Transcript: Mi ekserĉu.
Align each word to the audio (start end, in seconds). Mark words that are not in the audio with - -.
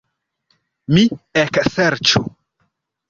Mi 0.95 1.03
ekserĉu. 1.43 2.27